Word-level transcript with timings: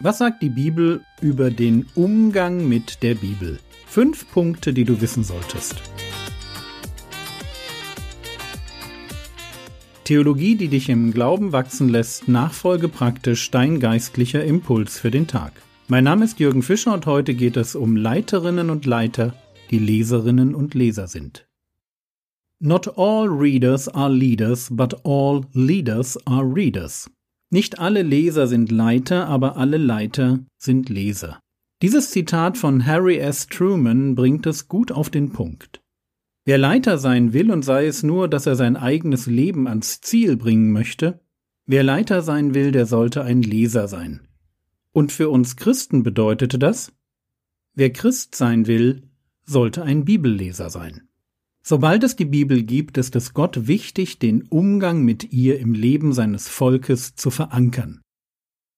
Was 0.00 0.18
sagt 0.18 0.42
die 0.42 0.48
Bibel 0.48 1.02
über 1.20 1.52
den 1.52 1.86
Umgang 1.94 2.68
mit 2.68 3.04
der 3.04 3.14
Bibel? 3.14 3.60
Fünf 3.86 4.28
Punkte, 4.32 4.72
die 4.72 4.84
du 4.84 5.00
wissen 5.00 5.22
solltest. 5.22 5.76
Theologie, 10.02 10.56
die 10.56 10.66
dich 10.66 10.88
im 10.88 11.12
Glauben 11.12 11.52
wachsen 11.52 11.88
lässt, 11.88 12.26
nachfolge 12.26 12.88
praktisch 12.88 13.52
dein 13.52 13.78
geistlicher 13.78 14.44
Impuls 14.44 14.98
für 14.98 15.12
den 15.12 15.28
Tag. 15.28 15.52
Mein 15.86 16.04
Name 16.04 16.24
ist 16.24 16.40
Jürgen 16.40 16.62
Fischer 16.62 16.92
und 16.92 17.06
heute 17.06 17.34
geht 17.34 17.56
es 17.56 17.76
um 17.76 17.94
Leiterinnen 17.94 18.70
und 18.70 18.86
Leiter, 18.86 19.34
die 19.70 19.78
Leserinnen 19.78 20.56
und 20.56 20.74
Leser 20.74 21.06
sind. 21.06 21.46
Not 22.58 22.98
all 22.98 23.28
readers 23.28 23.88
are 23.88 24.12
leaders, 24.12 24.68
but 24.70 25.06
all 25.06 25.42
leaders 25.52 26.18
are 26.26 26.44
readers. 26.44 27.08
Nicht 27.54 27.78
alle 27.78 28.02
Leser 28.02 28.48
sind 28.48 28.72
Leiter, 28.72 29.28
aber 29.28 29.56
alle 29.56 29.76
Leiter 29.76 30.40
sind 30.58 30.88
Leser. 30.88 31.38
Dieses 31.82 32.10
Zitat 32.10 32.58
von 32.58 32.84
Harry 32.84 33.18
S. 33.18 33.46
Truman 33.46 34.16
bringt 34.16 34.44
es 34.46 34.66
gut 34.66 34.90
auf 34.90 35.08
den 35.08 35.30
Punkt. 35.30 35.80
Wer 36.44 36.58
Leiter 36.58 36.98
sein 36.98 37.32
will 37.32 37.52
und 37.52 37.64
sei 37.64 37.86
es 37.86 38.02
nur, 38.02 38.26
dass 38.26 38.46
er 38.46 38.56
sein 38.56 38.76
eigenes 38.76 39.26
Leben 39.26 39.68
ans 39.68 40.00
Ziel 40.00 40.36
bringen 40.36 40.72
möchte, 40.72 41.20
wer 41.64 41.84
Leiter 41.84 42.22
sein 42.22 42.54
will, 42.54 42.72
der 42.72 42.86
sollte 42.86 43.22
ein 43.22 43.42
Leser 43.42 43.86
sein. 43.86 44.26
Und 44.90 45.12
für 45.12 45.30
uns 45.30 45.54
Christen 45.54 46.02
bedeutete 46.02 46.58
das, 46.58 46.92
wer 47.74 47.92
Christ 47.92 48.34
sein 48.34 48.66
will, 48.66 49.04
sollte 49.44 49.84
ein 49.84 50.04
Bibelleser 50.04 50.70
sein. 50.70 51.08
Sobald 51.66 52.04
es 52.04 52.14
die 52.14 52.26
Bibel 52.26 52.62
gibt, 52.62 52.98
ist 52.98 53.16
es 53.16 53.32
Gott 53.32 53.66
wichtig, 53.66 54.18
den 54.18 54.42
Umgang 54.42 55.02
mit 55.02 55.32
ihr 55.32 55.58
im 55.58 55.72
Leben 55.72 56.12
seines 56.12 56.46
Volkes 56.46 57.14
zu 57.14 57.30
verankern. 57.30 58.02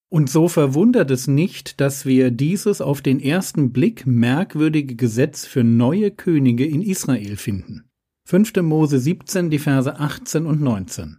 Und 0.08 0.30
so 0.30 0.46
verwundert 0.46 1.10
es 1.10 1.26
nicht, 1.26 1.80
dass 1.80 2.06
wir 2.06 2.30
dieses 2.30 2.80
auf 2.80 3.02
den 3.02 3.18
ersten 3.18 3.72
Blick 3.72 4.06
merkwürdige 4.06 4.94
Gesetz 4.94 5.44
für 5.44 5.64
neue 5.64 6.12
Könige 6.12 6.64
in 6.64 6.80
Israel 6.80 7.36
finden. 7.36 7.88
5. 8.28 8.54
Mose 8.62 9.00
17, 9.00 9.50
die 9.50 9.58
Verse 9.58 9.98
18 9.98 10.46
und 10.46 10.60
19. 10.60 11.18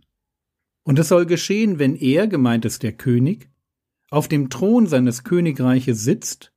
Und 0.86 1.00
es 1.00 1.10
soll 1.10 1.26
geschehen, 1.26 1.80
wenn 1.80 1.98
er, 1.98 2.28
gemeint 2.28 2.64
ist 2.64 2.82
der 2.82 2.94
König, 2.94 3.50
auf 4.10 4.30
dem 4.30 4.50
Thron 4.50 4.88
seines 4.88 5.26
Königreiches 5.26 6.02
sitzt, 6.02 6.54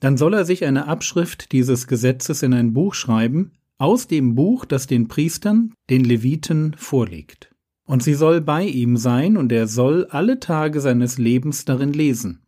dann 0.00 0.16
soll 0.16 0.32
er 0.32 0.46
sich 0.46 0.64
eine 0.64 0.86
Abschrift 0.86 1.52
dieses 1.52 1.86
Gesetzes 1.86 2.42
in 2.42 2.54
ein 2.54 2.72
Buch 2.72 2.94
schreiben, 2.94 3.52
aus 3.78 4.08
dem 4.08 4.34
Buch, 4.34 4.64
das 4.64 4.86
den 4.86 5.08
Priestern, 5.08 5.72
den 5.88 6.04
Leviten, 6.04 6.74
vorliegt. 6.76 7.54
Und 7.86 8.02
sie 8.02 8.14
soll 8.14 8.40
bei 8.40 8.64
ihm 8.64 8.96
sein, 8.96 9.36
und 9.36 9.50
er 9.52 9.66
soll 9.66 10.06
alle 10.10 10.40
Tage 10.40 10.80
seines 10.80 11.16
Lebens 11.16 11.64
darin 11.64 11.92
lesen, 11.92 12.42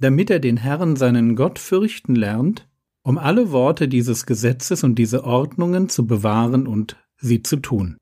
damit 0.00 0.28
er 0.28 0.40
den 0.40 0.58
Herrn 0.58 0.96
seinen 0.96 1.36
Gott 1.36 1.58
fürchten 1.58 2.14
lernt, 2.14 2.68
um 3.04 3.16
alle 3.16 3.52
Worte 3.52 3.88
dieses 3.88 4.26
Gesetzes 4.26 4.84
und 4.84 4.96
diese 4.96 5.24
Ordnungen 5.24 5.88
zu 5.88 6.06
bewahren 6.06 6.66
und 6.66 6.96
sie 7.16 7.42
zu 7.42 7.56
tun. 7.56 7.96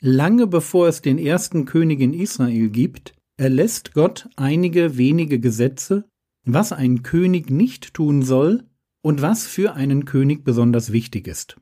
Lange 0.00 0.46
bevor 0.46 0.88
es 0.88 1.02
den 1.02 1.18
ersten 1.18 1.64
König 1.64 2.00
in 2.00 2.14
Israel 2.14 2.68
gibt, 2.70 3.14
erlässt 3.36 3.94
Gott 3.94 4.28
einige 4.36 4.96
wenige 4.96 5.40
Gesetze, 5.40 6.04
was 6.44 6.72
ein 6.72 7.02
König 7.02 7.50
nicht 7.50 7.94
tun 7.94 8.22
soll 8.22 8.64
und 9.04 9.20
was 9.20 9.46
für 9.46 9.74
einen 9.74 10.06
König 10.06 10.44
besonders 10.44 10.90
wichtig 10.90 11.28
ist. 11.28 11.60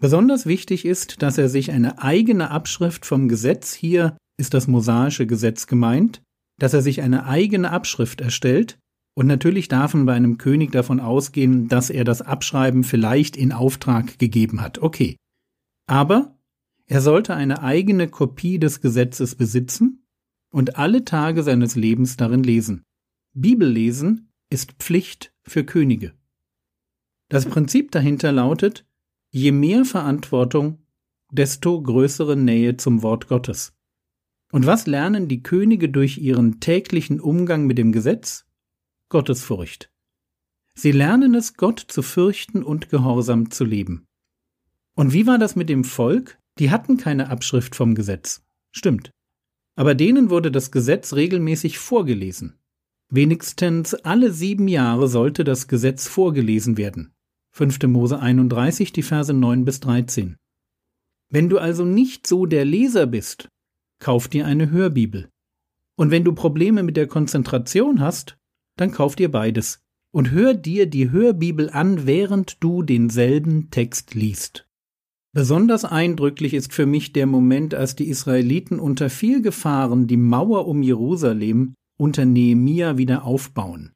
Besonders 0.00 0.46
wichtig 0.46 0.84
ist, 0.84 1.20
dass 1.20 1.36
er 1.36 1.48
sich 1.48 1.72
eine 1.72 2.00
eigene 2.00 2.50
Abschrift 2.50 3.04
vom 3.04 3.28
Gesetz, 3.28 3.74
hier 3.74 4.16
ist 4.38 4.54
das 4.54 4.68
mosaische 4.68 5.26
Gesetz 5.26 5.66
gemeint, 5.66 6.22
dass 6.60 6.74
er 6.74 6.82
sich 6.82 7.02
eine 7.02 7.26
eigene 7.26 7.70
Abschrift 7.70 8.20
erstellt, 8.20 8.78
und 9.18 9.26
natürlich 9.26 9.68
darf 9.68 9.94
man 9.94 10.04
bei 10.04 10.12
einem 10.12 10.38
König 10.38 10.72
davon 10.72 11.00
ausgehen, 11.00 11.68
dass 11.68 11.88
er 11.90 12.04
das 12.04 12.20
Abschreiben 12.22 12.84
vielleicht 12.84 13.36
in 13.36 13.50
Auftrag 13.50 14.18
gegeben 14.18 14.60
hat. 14.60 14.78
Okay. 14.78 15.16
Aber 15.88 16.38
er 16.84 17.00
sollte 17.00 17.34
eine 17.34 17.62
eigene 17.62 18.08
Kopie 18.08 18.58
des 18.58 18.82
Gesetzes 18.82 19.34
besitzen 19.34 20.06
und 20.52 20.76
alle 20.76 21.04
Tage 21.04 21.42
seines 21.42 21.76
Lebens 21.76 22.18
darin 22.18 22.42
lesen. 22.42 22.82
Bibellesen 23.34 24.28
ist 24.50 24.72
Pflicht 24.74 25.32
für 25.42 25.64
Könige. 25.64 26.12
Das 27.28 27.46
Prinzip 27.46 27.90
dahinter 27.90 28.32
lautet, 28.32 28.86
Je 29.30 29.52
mehr 29.52 29.84
Verantwortung, 29.84 30.86
desto 31.30 31.82
größere 31.82 32.36
Nähe 32.36 32.76
zum 32.76 33.02
Wort 33.02 33.28
Gottes. 33.28 33.74
Und 34.52 34.66
was 34.66 34.86
lernen 34.86 35.28
die 35.28 35.42
Könige 35.42 35.88
durch 35.88 36.18
ihren 36.18 36.60
täglichen 36.60 37.20
Umgang 37.20 37.66
mit 37.66 37.78
dem 37.78 37.92
Gesetz? 37.92 38.46
Gottesfurcht. 39.08 39.90
Sie 40.74 40.92
lernen 40.92 41.34
es, 41.34 41.54
Gott 41.54 41.80
zu 41.80 42.02
fürchten 42.02 42.62
und 42.62 42.90
gehorsam 42.90 43.50
zu 43.50 43.64
leben. 43.64 44.06
Und 44.94 45.12
wie 45.12 45.26
war 45.26 45.38
das 45.38 45.56
mit 45.56 45.68
dem 45.68 45.84
Volk? 45.84 46.38
Die 46.58 46.70
hatten 46.70 46.96
keine 46.96 47.28
Abschrift 47.28 47.74
vom 47.74 47.94
Gesetz. 47.94 48.44
Stimmt. 48.70 49.10
Aber 49.74 49.94
denen 49.94 50.30
wurde 50.30 50.50
das 50.50 50.70
Gesetz 50.70 51.12
regelmäßig 51.12 51.78
vorgelesen. 51.78 52.58
Wenigstens 53.10 53.94
alle 53.94 54.32
sieben 54.32 54.68
Jahre 54.68 55.08
sollte 55.08 55.44
das 55.44 55.68
Gesetz 55.68 56.08
vorgelesen 56.08 56.76
werden. 56.76 57.15
5. 57.56 57.84
Mose 57.84 58.20
31, 58.20 58.92
die 58.92 59.00
Verse 59.00 59.32
9 59.32 59.64
bis 59.64 59.80
13. 59.80 60.36
Wenn 61.32 61.48
du 61.48 61.56
also 61.56 61.86
nicht 61.86 62.26
so 62.26 62.44
der 62.44 62.66
Leser 62.66 63.06
bist, 63.06 63.48
kauf 63.98 64.28
dir 64.28 64.44
eine 64.44 64.70
Hörbibel. 64.70 65.30
Und 65.98 66.10
wenn 66.10 66.22
du 66.22 66.34
Probleme 66.34 66.82
mit 66.82 66.98
der 66.98 67.06
Konzentration 67.06 68.00
hast, 68.00 68.36
dann 68.76 68.90
kauf 68.90 69.16
dir 69.16 69.30
beides 69.30 69.80
und 70.12 70.32
hör 70.32 70.52
dir 70.52 70.84
die 70.84 71.10
Hörbibel 71.10 71.70
an, 71.70 72.06
während 72.06 72.62
du 72.62 72.82
denselben 72.82 73.70
Text 73.70 74.14
liest. 74.14 74.68
Besonders 75.32 75.86
eindrücklich 75.86 76.52
ist 76.52 76.74
für 76.74 76.84
mich 76.84 77.14
der 77.14 77.26
Moment, 77.26 77.72
als 77.72 77.96
die 77.96 78.10
Israeliten 78.10 78.78
unter 78.78 79.08
viel 79.08 79.40
Gefahren 79.40 80.06
die 80.06 80.18
Mauer 80.18 80.68
um 80.68 80.82
Jerusalem 80.82 81.72
unter 81.96 82.26
Nehemia 82.26 82.98
wieder 82.98 83.24
aufbauen. 83.24 83.94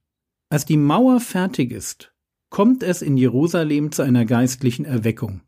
Als 0.49 0.65
die 0.65 0.78
Mauer 0.78 1.20
fertig 1.20 1.72
ist 1.72 2.09
kommt 2.50 2.83
es 2.83 3.00
in 3.00 3.16
Jerusalem 3.16 3.93
zu 3.93 4.03
einer 4.03 4.25
geistlichen 4.25 4.84
Erweckung. 4.84 5.41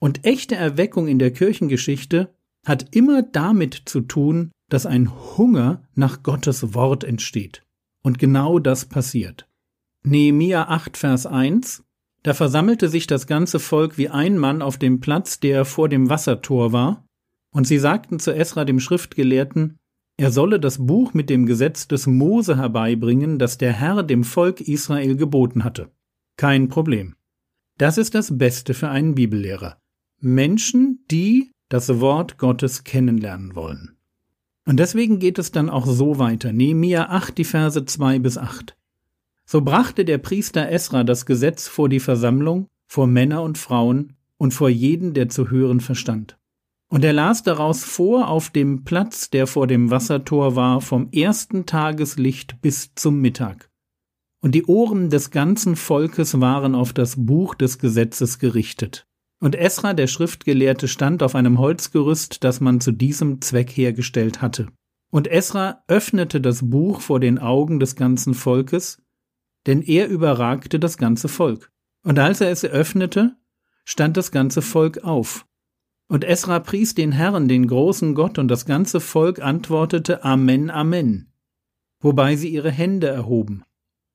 Und 0.00 0.24
echte 0.24 0.54
Erweckung 0.54 1.08
in 1.08 1.18
der 1.18 1.32
Kirchengeschichte 1.32 2.34
hat 2.66 2.94
immer 2.94 3.22
damit 3.22 3.82
zu 3.86 4.00
tun, 4.02 4.50
dass 4.68 4.86
ein 4.86 5.10
Hunger 5.36 5.82
nach 5.94 6.22
Gottes 6.22 6.74
Wort 6.74 7.04
entsteht. 7.04 7.64
Und 8.02 8.18
genau 8.18 8.58
das 8.58 8.84
passiert. 8.84 9.48
Nehemia 10.04 10.68
8, 10.68 10.96
Vers 10.96 11.26
1 11.26 11.84
Da 12.22 12.34
versammelte 12.34 12.88
sich 12.88 13.06
das 13.06 13.26
ganze 13.26 13.58
Volk 13.58 13.98
wie 13.98 14.08
ein 14.08 14.38
Mann 14.38 14.62
auf 14.62 14.76
dem 14.76 15.00
Platz, 15.00 15.40
der 15.40 15.64
vor 15.64 15.88
dem 15.88 16.10
Wassertor 16.10 16.72
war, 16.72 17.04
und 17.50 17.66
sie 17.66 17.78
sagten 17.78 18.18
zu 18.18 18.34
Esra 18.34 18.64
dem 18.64 18.78
Schriftgelehrten, 18.78 19.78
er 20.20 20.32
solle 20.32 20.58
das 20.58 20.84
Buch 20.84 21.14
mit 21.14 21.30
dem 21.30 21.46
Gesetz 21.46 21.86
des 21.86 22.06
Mose 22.08 22.56
herbeibringen, 22.56 23.38
das 23.38 23.56
der 23.56 23.72
Herr 23.72 24.02
dem 24.02 24.24
Volk 24.24 24.60
Israel 24.60 25.16
geboten 25.16 25.62
hatte. 25.62 25.90
Kein 26.38 26.68
Problem. 26.68 27.16
Das 27.78 27.98
ist 27.98 28.14
das 28.14 28.38
Beste 28.38 28.72
für 28.72 28.88
einen 28.88 29.16
Bibellehrer. 29.16 29.80
Menschen, 30.20 31.04
die 31.10 31.50
das 31.68 31.98
Wort 31.98 32.38
Gottes 32.38 32.84
kennenlernen 32.84 33.56
wollen. 33.56 33.96
Und 34.64 34.76
deswegen 34.76 35.18
geht 35.18 35.40
es 35.40 35.50
dann 35.50 35.68
auch 35.68 35.84
so 35.84 36.20
weiter. 36.20 36.52
Nehemiah 36.52 37.08
8, 37.08 37.36
die 37.38 37.44
Verse 37.44 37.84
2 37.84 38.20
bis 38.20 38.38
8. 38.38 38.76
So 39.46 39.62
brachte 39.62 40.04
der 40.04 40.18
Priester 40.18 40.70
Esra 40.70 41.02
das 41.02 41.26
Gesetz 41.26 41.66
vor 41.66 41.88
die 41.88 41.98
Versammlung, 41.98 42.68
vor 42.86 43.08
Männer 43.08 43.42
und 43.42 43.58
Frauen 43.58 44.14
und 44.36 44.54
vor 44.54 44.68
jeden, 44.68 45.14
der 45.14 45.28
zu 45.28 45.50
hören 45.50 45.80
verstand. 45.80 46.38
Und 46.88 47.04
er 47.04 47.14
las 47.14 47.42
daraus 47.42 47.82
vor 47.82 48.28
auf 48.28 48.50
dem 48.50 48.84
Platz, 48.84 49.28
der 49.30 49.48
vor 49.48 49.66
dem 49.66 49.90
Wassertor 49.90 50.54
war, 50.54 50.82
vom 50.82 51.10
ersten 51.10 51.66
Tageslicht 51.66 52.60
bis 52.62 52.94
zum 52.94 53.20
Mittag 53.20 53.68
und 54.40 54.54
die 54.54 54.66
Ohren 54.66 55.10
des 55.10 55.30
ganzen 55.30 55.76
Volkes 55.76 56.40
waren 56.40 56.74
auf 56.74 56.92
das 56.92 57.14
Buch 57.16 57.54
des 57.54 57.78
Gesetzes 57.78 58.38
gerichtet. 58.38 59.06
Und 59.40 59.54
Esra, 59.54 59.94
der 59.94 60.06
Schriftgelehrte, 60.06 60.88
stand 60.88 61.22
auf 61.22 61.34
einem 61.34 61.58
Holzgerüst, 61.58 62.42
das 62.42 62.60
man 62.60 62.80
zu 62.80 62.92
diesem 62.92 63.40
Zweck 63.40 63.70
hergestellt 63.70 64.42
hatte. 64.42 64.68
Und 65.10 65.28
Esra 65.28 65.82
öffnete 65.86 66.40
das 66.40 66.68
Buch 66.68 67.00
vor 67.00 67.20
den 67.20 67.38
Augen 67.38 67.80
des 67.80 67.96
ganzen 67.96 68.34
Volkes, 68.34 69.00
denn 69.66 69.82
er 69.82 70.08
überragte 70.08 70.78
das 70.78 70.98
ganze 70.98 71.28
Volk. 71.28 71.70
Und 72.04 72.18
als 72.18 72.40
er 72.40 72.50
es 72.50 72.64
öffnete, 72.64 73.36
stand 73.84 74.16
das 74.16 74.32
ganze 74.32 74.60
Volk 74.60 75.04
auf. 75.04 75.46
Und 76.08 76.24
Esra 76.24 76.58
pries 76.60 76.94
den 76.94 77.12
Herrn, 77.12 77.48
den 77.48 77.66
großen 77.66 78.14
Gott, 78.14 78.38
und 78.38 78.48
das 78.48 78.66
ganze 78.66 79.00
Volk 79.00 79.40
antwortete 79.40 80.24
Amen, 80.24 80.70
Amen, 80.70 81.32
wobei 82.00 82.36
sie 82.36 82.48
ihre 82.48 82.70
Hände 82.70 83.08
erhoben. 83.08 83.64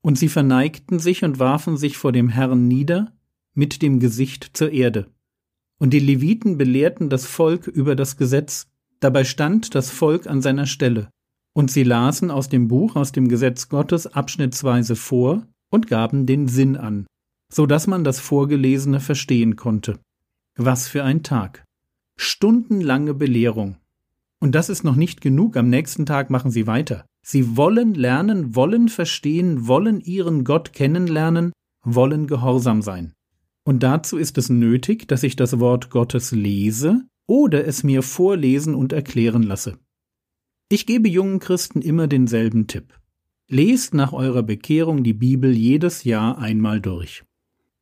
Und 0.04 0.20
sie 0.20 0.30
verneigten 0.30 1.00
sich 1.00 1.24
und 1.24 1.40
warfen 1.40 1.78
sich 1.78 1.98
vor 1.98 2.12
dem 2.12 2.30
Herrn 2.30 2.68
nieder, 2.68 3.14
mit 3.56 3.82
dem 3.82 4.00
Gesicht 4.00 4.52
zur 4.54 4.72
Erde. 4.72 5.08
Und 5.80 5.92
die 5.92 6.00
Leviten 6.00 6.58
belehrten 6.58 7.10
das 7.10 7.26
Volk 7.26 7.68
über 7.68 7.96
das 7.96 8.18
Gesetz, 8.18 8.68
dabei 9.00 9.24
stand 9.24 9.76
das 9.76 9.90
Volk 9.90 10.28
an 10.28 10.42
seiner 10.42 10.66
Stelle. 10.66 11.10
Und 11.54 11.72
sie 11.72 11.84
lasen 11.84 12.32
aus 12.32 12.50
dem 12.50 12.68
Buch, 12.68 12.96
aus 12.96 13.12
dem 13.12 13.28
Gesetz 13.30 13.70
Gottes 13.70 14.08
abschnittsweise 14.08 14.96
vor 14.96 15.48
und 15.70 15.88
gaben 15.88 16.26
den 16.26 16.48
Sinn 16.48 16.76
an, 16.78 17.08
so 17.52 17.66
dass 17.66 17.88
man 17.88 18.04
das 18.04 18.20
Vorgelesene 18.20 19.00
verstehen 19.00 19.56
konnte. 19.56 20.00
Was 20.56 20.88
für 20.88 21.04
ein 21.04 21.24
Tag. 21.24 21.64
Stundenlange 22.16 23.14
Belehrung. 23.14 23.78
Und 24.44 24.56
das 24.56 24.68
ist 24.68 24.84
noch 24.84 24.98
nicht 24.98 25.22
genug, 25.22 25.56
am 25.56 25.70
nächsten 25.70 26.06
Tag 26.06 26.30
machen 26.30 26.52
sie 26.52 26.68
weiter. 26.68 27.06
Sie 27.26 27.56
wollen 27.56 27.94
lernen, 27.94 28.58
wollen 28.58 28.90
verstehen, 28.90 29.70
wollen 29.70 30.02
ihren 30.02 30.44
Gott 30.44 30.74
kennenlernen, 30.74 31.54
wollen 31.82 32.28
gehorsam 32.28 32.82
sein. 32.82 33.14
Und 33.64 33.84
dazu 33.84 34.18
ist 34.18 34.38
es 34.38 34.50
nötig, 34.50 35.08
dass 35.08 35.24
ich 35.24 35.38
das 35.38 35.62
Wort 35.62 35.90
Gottes 35.92 36.34
lese 36.34 37.06
oder 37.26 37.66
es 37.66 37.86
mir 37.86 38.02
vorlesen 38.02 38.76
und 38.76 38.92
erklären 38.92 39.44
lasse. 39.44 39.80
Ich 40.68 40.86
gebe 40.86 41.08
jungen 41.08 41.40
Christen 41.40 41.82
immer 41.82 42.08
denselben 42.08 42.68
Tipp. 42.68 43.00
Lest 43.48 43.94
nach 43.94 44.12
eurer 44.12 44.44
Bekehrung 44.44 45.06
die 45.06 45.14
Bibel 45.14 45.56
jedes 45.56 46.04
Jahr 46.04 46.38
einmal 46.38 46.82
durch. 46.82 47.24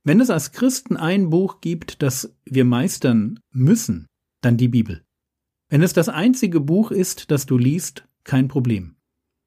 Wenn 0.03 0.21
es 0.21 0.29
als 0.29 0.51
Christen 0.51 0.95
ein 0.95 1.31
Buch 1.31 1.59
gibt, 1.59 2.03
das 2.03 2.35
wir 2.45 2.65
meistern 2.65 3.39
müssen, 3.49 4.05
dann 4.41 4.57
die 4.57 4.67
Bibel. 4.67 5.01
Wenn 5.71 5.83
es 5.83 5.93
das 5.93 6.09
einzige 6.09 6.59
Buch 6.59 6.91
ist, 6.91 7.31
das 7.31 7.45
du 7.45 7.57
liest, 7.57 8.05
kein 8.25 8.49
Problem. 8.49 8.95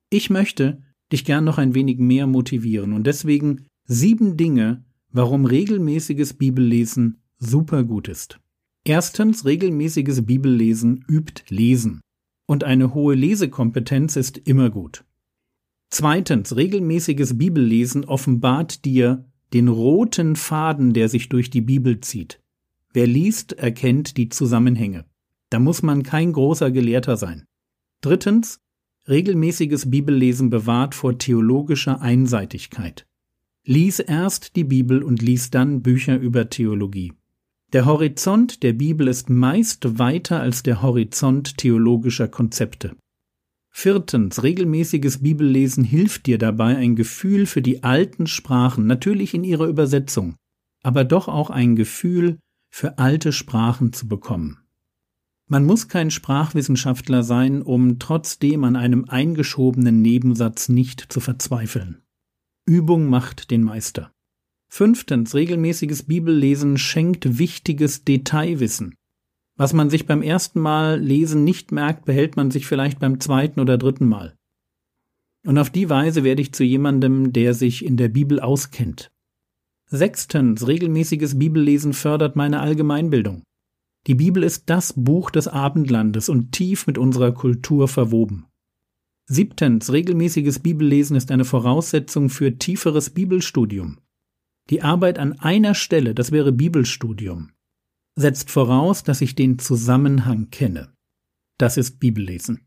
Ich 0.08 0.30
möchte 0.30 0.82
dich 1.12 1.26
gern 1.26 1.44
noch 1.44 1.58
ein 1.58 1.74
wenig 1.74 1.98
mehr 1.98 2.26
motivieren 2.26 2.94
und 2.94 3.06
deswegen 3.06 3.66
sieben 3.84 4.38
Dinge, 4.38 4.86
warum 5.12 5.44
regelmäßiges 5.44 6.32
Bibellesen 6.32 7.20
super 7.38 7.84
gut 7.84 8.08
ist. 8.08 8.40
Erstens, 8.86 9.44
regelmäßiges 9.44 10.24
Bibellesen 10.24 11.04
übt 11.06 11.42
Lesen. 11.50 12.00
Und 12.46 12.64
eine 12.64 12.94
hohe 12.94 13.14
Lesekompetenz 13.14 14.16
ist 14.16 14.38
immer 14.38 14.70
gut. 14.70 15.04
Zweitens, 15.90 16.56
regelmäßiges 16.56 17.36
Bibellesen 17.36 18.06
offenbart 18.06 18.86
dir 18.86 19.26
den 19.52 19.68
roten 19.68 20.36
Faden, 20.36 20.94
der 20.94 21.10
sich 21.10 21.28
durch 21.28 21.50
die 21.50 21.60
Bibel 21.60 22.00
zieht. 22.00 22.40
Wer 22.94 23.06
liest, 23.06 23.52
erkennt 23.52 24.16
die 24.16 24.30
Zusammenhänge. 24.30 25.04
Da 25.54 25.60
muss 25.60 25.84
man 25.84 26.02
kein 26.02 26.32
großer 26.32 26.72
Gelehrter 26.72 27.16
sein. 27.16 27.44
Drittens, 28.00 28.58
regelmäßiges 29.08 29.88
Bibellesen 29.88 30.50
bewahrt 30.50 30.96
vor 30.96 31.16
theologischer 31.16 32.00
Einseitigkeit. 32.00 33.06
Lies 33.64 34.00
erst 34.00 34.56
die 34.56 34.64
Bibel 34.64 35.04
und 35.04 35.22
lies 35.22 35.50
dann 35.50 35.80
Bücher 35.80 36.18
über 36.18 36.50
Theologie. 36.50 37.12
Der 37.72 37.84
Horizont 37.84 38.64
der 38.64 38.72
Bibel 38.72 39.06
ist 39.06 39.30
meist 39.30 39.96
weiter 39.96 40.40
als 40.40 40.64
der 40.64 40.82
Horizont 40.82 41.56
theologischer 41.56 42.26
Konzepte. 42.26 42.96
Viertens, 43.70 44.42
regelmäßiges 44.42 45.22
Bibellesen 45.22 45.84
hilft 45.84 46.26
dir 46.26 46.38
dabei, 46.38 46.76
ein 46.76 46.96
Gefühl 46.96 47.46
für 47.46 47.62
die 47.62 47.84
alten 47.84 48.26
Sprachen, 48.26 48.88
natürlich 48.88 49.34
in 49.34 49.44
ihrer 49.44 49.68
Übersetzung, 49.68 50.34
aber 50.82 51.04
doch 51.04 51.28
auch 51.28 51.50
ein 51.50 51.76
Gefühl 51.76 52.40
für 52.72 52.98
alte 52.98 53.30
Sprachen 53.30 53.92
zu 53.92 54.08
bekommen. 54.08 54.58
Man 55.46 55.64
muss 55.64 55.88
kein 55.88 56.10
Sprachwissenschaftler 56.10 57.22
sein, 57.22 57.60
um 57.60 57.98
trotzdem 57.98 58.64
an 58.64 58.76
einem 58.76 59.04
eingeschobenen 59.04 60.00
Nebensatz 60.00 60.68
nicht 60.68 61.12
zu 61.12 61.20
verzweifeln. 61.20 62.02
Übung 62.66 63.06
macht 63.10 63.50
den 63.50 63.62
Meister. 63.62 64.10
Fünftens, 64.70 65.34
regelmäßiges 65.34 66.04
Bibellesen 66.04 66.78
schenkt 66.78 67.38
wichtiges 67.38 68.04
Detailwissen. 68.04 68.94
Was 69.56 69.72
man 69.72 69.90
sich 69.90 70.06
beim 70.06 70.22
ersten 70.22 70.60
Mal 70.60 70.98
lesen 70.98 71.44
nicht 71.44 71.70
merkt, 71.70 72.06
behält 72.06 72.36
man 72.36 72.50
sich 72.50 72.66
vielleicht 72.66 72.98
beim 72.98 73.20
zweiten 73.20 73.60
oder 73.60 73.78
dritten 73.78 74.08
Mal. 74.08 74.34
Und 75.46 75.58
auf 75.58 75.70
die 75.70 75.90
Weise 75.90 76.24
werde 76.24 76.42
ich 76.42 76.52
zu 76.52 76.64
jemandem, 76.64 77.32
der 77.32 77.54
sich 77.54 77.84
in 77.84 77.96
der 77.96 78.08
Bibel 78.08 78.40
auskennt. 78.40 79.12
Sechstens, 79.90 80.66
regelmäßiges 80.66 81.38
Bibellesen 81.38 81.92
fördert 81.92 82.34
meine 82.34 82.60
Allgemeinbildung. 82.60 83.42
Die 84.06 84.14
Bibel 84.14 84.42
ist 84.42 84.68
das 84.68 84.92
Buch 84.92 85.30
des 85.30 85.48
Abendlandes 85.48 86.28
und 86.28 86.52
tief 86.52 86.86
mit 86.86 86.98
unserer 86.98 87.32
Kultur 87.32 87.88
verwoben. 87.88 88.46
Siebtens, 89.26 89.90
regelmäßiges 89.90 90.58
Bibellesen 90.58 91.16
ist 91.16 91.30
eine 91.30 91.46
Voraussetzung 91.46 92.28
für 92.28 92.58
tieferes 92.58 93.10
Bibelstudium. 93.10 93.98
Die 94.68 94.82
Arbeit 94.82 95.18
an 95.18 95.38
einer 95.40 95.74
Stelle, 95.74 96.14
das 96.14 96.32
wäre 96.32 96.52
Bibelstudium, 96.52 97.52
setzt 98.16 98.50
voraus, 98.50 99.02
dass 99.02 99.22
ich 99.22 99.34
den 99.34 99.58
Zusammenhang 99.58 100.50
kenne. 100.50 100.92
Das 101.58 101.78
ist 101.78 101.98
Bibellesen. 102.00 102.66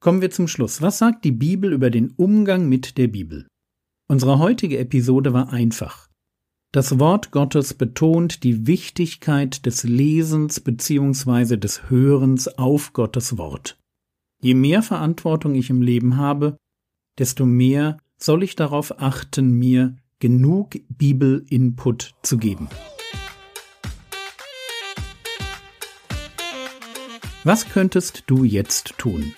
Kommen 0.00 0.20
wir 0.20 0.30
zum 0.30 0.48
Schluss. 0.48 0.82
Was 0.82 0.98
sagt 0.98 1.24
die 1.24 1.32
Bibel 1.32 1.72
über 1.72 1.90
den 1.90 2.10
Umgang 2.10 2.68
mit 2.68 2.98
der 2.98 3.08
Bibel? 3.08 3.46
Unsere 4.08 4.38
heutige 4.38 4.78
Episode 4.78 5.32
war 5.32 5.52
einfach. 5.52 6.09
Das 6.72 7.00
Wort 7.00 7.32
Gottes 7.32 7.74
betont 7.74 8.44
die 8.44 8.68
Wichtigkeit 8.68 9.66
des 9.66 9.82
Lesens 9.82 10.60
bzw. 10.60 11.56
des 11.56 11.90
Hörens 11.90 12.46
auf 12.46 12.92
Gottes 12.92 13.36
Wort. 13.36 13.76
Je 14.40 14.54
mehr 14.54 14.80
Verantwortung 14.84 15.56
ich 15.56 15.68
im 15.68 15.82
Leben 15.82 16.16
habe, 16.16 16.56
desto 17.18 17.44
mehr 17.44 17.96
soll 18.18 18.44
ich 18.44 18.54
darauf 18.54 19.00
achten, 19.00 19.50
mir 19.50 19.96
genug 20.20 20.76
Bibel-Input 20.90 22.14
zu 22.22 22.38
geben. 22.38 22.68
Was 27.42 27.68
könntest 27.68 28.22
du 28.28 28.44
jetzt 28.44 28.96
tun? 28.96 29.34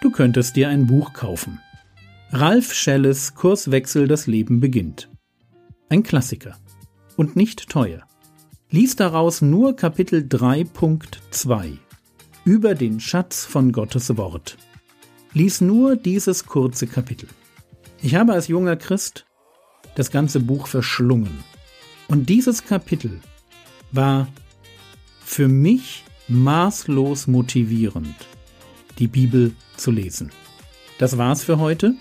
Du 0.00 0.10
könntest 0.10 0.56
dir 0.56 0.68
ein 0.68 0.88
Buch 0.88 1.12
kaufen. 1.12 1.60
Ralf 2.30 2.74
Schelles 2.74 3.36
Kurswechsel 3.36 4.08
Das 4.08 4.26
Leben 4.26 4.58
beginnt. 4.58 5.08
Ein 5.88 6.02
Klassiker. 6.02 6.56
Und 7.16 7.36
nicht 7.36 7.68
teuer. 7.68 8.02
Lies 8.70 8.96
daraus 8.96 9.40
nur 9.40 9.76
Kapitel 9.76 10.20
3.2 10.20 11.78
über 12.44 12.74
den 12.74 12.98
Schatz 12.98 13.44
von 13.44 13.70
Gottes 13.70 14.16
Wort. 14.16 14.56
Lies 15.32 15.60
nur 15.60 15.94
dieses 15.94 16.46
kurze 16.46 16.88
Kapitel. 16.88 17.28
Ich 18.02 18.16
habe 18.16 18.32
als 18.32 18.48
junger 18.48 18.74
Christ 18.74 19.26
das 19.94 20.10
ganze 20.10 20.40
Buch 20.40 20.66
verschlungen. 20.66 21.44
Und 22.08 22.28
dieses 22.28 22.64
Kapitel 22.64 23.20
war 23.92 24.26
für 25.24 25.46
mich 25.46 26.04
maßlos 26.26 27.28
motivierend, 27.28 28.16
die 28.98 29.06
Bibel 29.06 29.54
zu 29.76 29.92
lesen. 29.92 30.32
Das 30.98 31.16
war's 31.16 31.44
für 31.44 31.58
heute. 31.58 31.94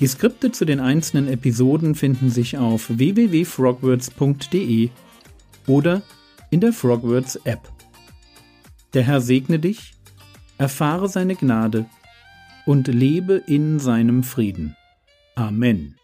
Die 0.00 0.06
Skripte 0.06 0.52
zu 0.52 0.66
den 0.66 0.80
einzelnen 0.80 1.26
Episoden 1.28 1.94
finden 1.94 2.28
sich 2.28 2.58
auf 2.58 2.90
www.frogwords.de 2.98 4.90
oder 5.66 6.02
in 6.50 6.60
der 6.60 6.74
Frogwords 6.74 7.36
App. 7.44 7.72
Der 8.92 9.02
Herr 9.02 9.20
segne 9.20 9.58
dich, 9.58 9.94
erfahre 10.58 11.08
seine 11.08 11.34
Gnade 11.34 11.86
und 12.66 12.88
lebe 12.88 13.42
in 13.46 13.78
seinem 13.78 14.22
Frieden. 14.22 14.76
Amen. 15.34 15.96